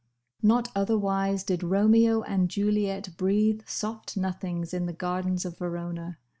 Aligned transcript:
Not 0.41 0.69
otherwise 0.75 1.43
did 1.43 1.61
Romeo 1.61 2.23
and 2.23 2.49
Juliet 2.49 3.15
breathe 3.17 3.61
soft 3.67 4.17
nothings 4.17 4.73
in 4.73 4.87
the 4.87 4.93
gardens 4.93 5.45
of 5.45 5.59
Verona. 5.59 6.17